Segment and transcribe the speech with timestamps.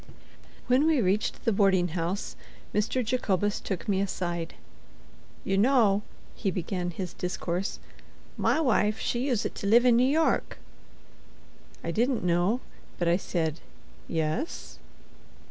[0.65, 2.35] When we reached the boarding house,
[2.73, 3.05] Mr.
[3.05, 4.55] Jacobus took me aside.
[5.43, 6.01] "You know,"
[6.33, 7.77] he began his discourse,
[8.35, 10.57] "my wife she uset to live in N' York!"
[11.83, 12.61] I didn't know,
[12.97, 13.59] but I said
[14.07, 14.79] "Yes."